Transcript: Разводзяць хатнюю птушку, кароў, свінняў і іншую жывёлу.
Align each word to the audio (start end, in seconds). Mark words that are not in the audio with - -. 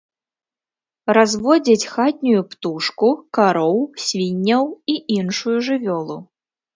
Разводзяць 1.17 1.89
хатнюю 1.91 2.39
птушку, 2.53 3.09
кароў, 3.39 3.77
свінняў 4.07 4.65
і 4.95 4.97
іншую 5.17 5.55
жывёлу. 5.69 6.17